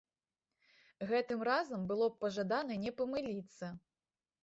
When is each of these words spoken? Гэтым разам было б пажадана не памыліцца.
Гэтым 1.11 1.45
разам 1.49 1.81
было 1.93 2.09
б 2.15 2.19
пажадана 2.25 2.81
не 2.89 2.97
памыліцца. 3.03 3.65